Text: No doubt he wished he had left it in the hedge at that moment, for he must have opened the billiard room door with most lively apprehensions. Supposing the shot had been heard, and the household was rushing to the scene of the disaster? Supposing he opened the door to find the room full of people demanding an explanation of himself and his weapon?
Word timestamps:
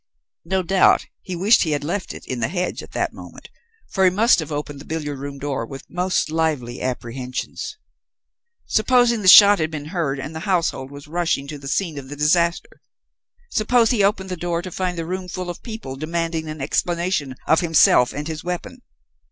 No 0.45 0.63
doubt 0.63 1.05
he 1.21 1.35
wished 1.35 1.61
he 1.61 1.73
had 1.73 1.83
left 1.83 2.11
it 2.15 2.25
in 2.25 2.39
the 2.39 2.47
hedge 2.47 2.81
at 2.81 2.93
that 2.93 3.13
moment, 3.13 3.51
for 3.91 4.03
he 4.03 4.09
must 4.09 4.39
have 4.39 4.51
opened 4.51 4.81
the 4.81 4.85
billiard 4.85 5.19
room 5.19 5.37
door 5.37 5.63
with 5.63 5.87
most 5.91 6.31
lively 6.31 6.81
apprehensions. 6.81 7.77
Supposing 8.65 9.21
the 9.21 9.27
shot 9.27 9.59
had 9.59 9.69
been 9.69 9.85
heard, 9.93 10.19
and 10.19 10.33
the 10.35 10.39
household 10.49 10.89
was 10.89 11.07
rushing 11.07 11.45
to 11.49 11.59
the 11.59 11.67
scene 11.67 11.99
of 11.99 12.09
the 12.09 12.15
disaster? 12.15 12.81
Supposing 13.51 13.99
he 13.99 14.03
opened 14.03 14.29
the 14.29 14.35
door 14.37 14.63
to 14.63 14.71
find 14.71 14.97
the 14.97 15.05
room 15.05 15.27
full 15.27 15.51
of 15.51 15.61
people 15.61 15.95
demanding 15.95 16.47
an 16.47 16.61
explanation 16.61 17.35
of 17.45 17.59
himself 17.59 18.11
and 18.11 18.27
his 18.27 18.43
weapon? 18.43 18.81